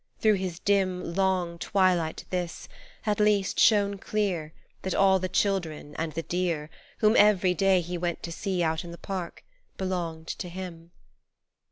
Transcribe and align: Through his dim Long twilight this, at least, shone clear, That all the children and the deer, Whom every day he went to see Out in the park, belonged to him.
Through 0.19 0.33
his 0.41 0.57
dim 0.57 1.13
Long 1.13 1.59
twilight 1.59 2.25
this, 2.31 2.67
at 3.05 3.19
least, 3.19 3.59
shone 3.59 3.99
clear, 3.99 4.51
That 4.81 4.95
all 4.95 5.19
the 5.19 5.29
children 5.29 5.95
and 5.99 6.11
the 6.13 6.23
deer, 6.23 6.71
Whom 7.01 7.15
every 7.15 7.53
day 7.53 7.81
he 7.81 7.99
went 7.99 8.23
to 8.23 8.31
see 8.31 8.63
Out 8.63 8.83
in 8.83 8.89
the 8.89 8.97
park, 8.97 9.43
belonged 9.77 10.25
to 10.39 10.49
him. 10.49 10.89